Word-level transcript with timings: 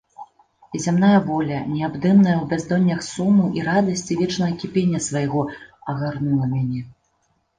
І 0.77 0.79
зямная 0.85 1.17
воля, 1.27 1.57
неабдымная 1.73 2.33
ў 2.37 2.45
бяздоннях 2.53 3.03
суму 3.09 3.45
і 3.59 3.67
радасці 3.69 4.17
вечнага 4.21 4.57
кіпення 4.63 5.03
свайго, 5.09 5.41
агарнула 5.93 6.45
мяне. 6.55 6.81